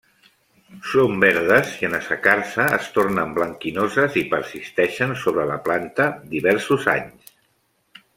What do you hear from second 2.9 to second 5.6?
tornen blanquinoses i persisteixen sobre la